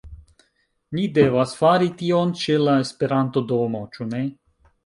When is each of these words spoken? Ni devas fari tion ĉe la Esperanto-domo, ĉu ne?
Ni 0.99 1.03
devas 1.17 1.53
fari 1.59 1.91
tion 2.01 2.33
ĉe 2.45 2.57
la 2.63 2.79
Esperanto-domo, 2.87 3.87
ĉu 3.99 4.13
ne? 4.17 4.27